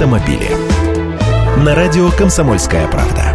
[0.00, 0.48] автомобили.
[1.62, 3.34] На радио «Комсомольская правда».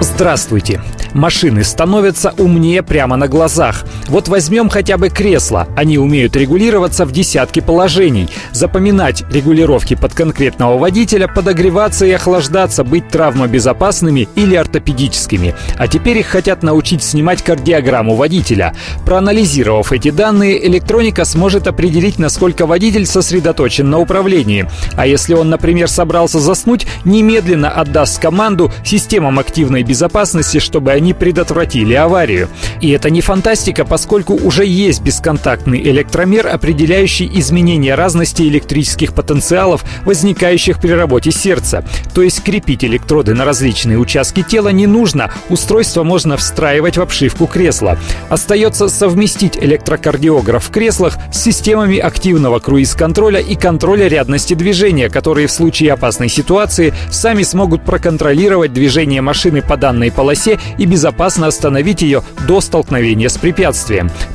[0.00, 0.80] Здравствуйте!
[1.12, 3.84] Машины становятся умнее прямо на глазах.
[4.08, 5.66] Вот возьмем хотя бы кресла.
[5.76, 8.28] Они умеют регулироваться в десятки положений.
[8.52, 15.54] Запоминать регулировки под конкретного водителя, подогреваться и охлаждаться, быть травмобезопасными или ортопедическими.
[15.76, 18.74] А теперь их хотят научить снимать кардиограмму водителя.
[19.04, 24.68] Проанализировав эти данные, электроника сможет определить, насколько водитель сосредоточен на управлении.
[24.96, 31.94] А если он, например, собрался заснуть, немедленно отдаст команду системам активной безопасности, чтобы они предотвратили
[31.94, 32.48] аварию.
[32.80, 40.80] И это не фантастика, поскольку уже есть бесконтактный электромер, определяющий изменения разности электрических потенциалов, возникающих
[40.80, 41.84] при работе сердца.
[42.12, 47.46] То есть крепить электроды на различные участки тела не нужно, устройство можно встраивать в обшивку
[47.46, 47.96] кресла.
[48.30, 55.52] Остается совместить электрокардиограф в креслах с системами активного круиз-контроля и контроля рядности движения, которые в
[55.52, 62.24] случае опасной ситуации сами смогут проконтролировать движение машины по данной полосе и безопасно остановить ее
[62.48, 63.83] до столкновения с препятствием.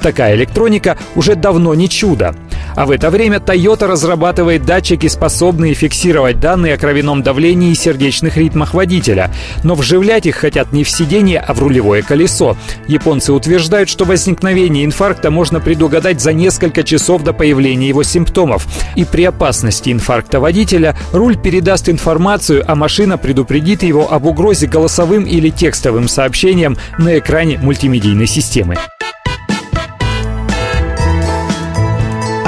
[0.02, 2.36] Такая электроника уже давно не чудо.
[2.76, 8.38] А в это время Toyota разрабатывает датчики, способные фиксировать данные о кровяном давлении и сердечных
[8.38, 9.32] ритмах водителя.
[9.64, 12.56] Но вживлять их хотят не в сиденье, а в рулевое колесо.
[12.88, 18.68] Японцы утверждают, что возникновение инфаркта можно предугадать за несколько часов до появления его симптомов.
[18.96, 25.24] И при опасности инфаркта водителя руль передаст информацию, а машина предупредит его об угрозе голосовым
[25.24, 28.78] или текстовым сообщением на экране мультимедийной системы.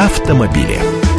[0.02, 1.11] Автомобили.